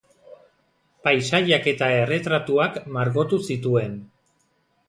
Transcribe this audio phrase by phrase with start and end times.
[1.07, 3.97] Paisaiak eta erretratuak margotu zituen.